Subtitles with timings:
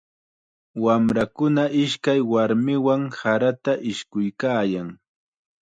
[0.85, 4.87] Wamrakuna ishkay warmiwan sarata ishkuykaayan.